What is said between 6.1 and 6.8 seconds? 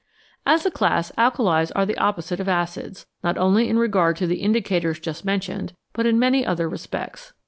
many other